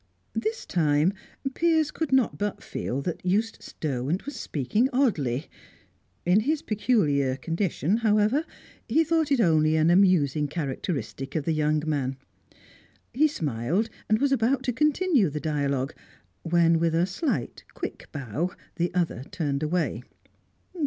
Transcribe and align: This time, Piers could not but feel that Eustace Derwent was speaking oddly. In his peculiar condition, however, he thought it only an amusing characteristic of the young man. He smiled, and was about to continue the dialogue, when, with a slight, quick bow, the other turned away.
This 0.33 0.65
time, 0.65 1.13
Piers 1.53 1.91
could 1.91 2.11
not 2.11 2.35
but 2.35 2.63
feel 2.63 3.03
that 3.03 3.23
Eustace 3.23 3.75
Derwent 3.79 4.25
was 4.25 4.35
speaking 4.35 4.89
oddly. 4.91 5.47
In 6.25 6.39
his 6.39 6.63
peculiar 6.63 7.35
condition, 7.35 7.97
however, 7.97 8.43
he 8.89 9.03
thought 9.03 9.31
it 9.31 9.39
only 9.39 9.75
an 9.75 9.91
amusing 9.91 10.47
characteristic 10.47 11.35
of 11.35 11.45
the 11.45 11.51
young 11.53 11.83
man. 11.85 12.17
He 13.13 13.27
smiled, 13.27 13.91
and 14.09 14.17
was 14.19 14.31
about 14.31 14.63
to 14.63 14.73
continue 14.73 15.29
the 15.29 15.39
dialogue, 15.39 15.93
when, 16.41 16.79
with 16.79 16.95
a 16.95 17.05
slight, 17.05 17.63
quick 17.75 18.09
bow, 18.11 18.55
the 18.77 18.91
other 18.95 19.23
turned 19.29 19.61
away. 19.61 20.01